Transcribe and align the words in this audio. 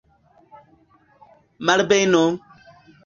Malbeno! 1.65 2.23